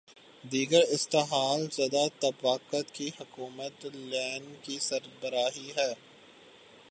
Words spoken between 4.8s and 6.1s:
سربراہی میں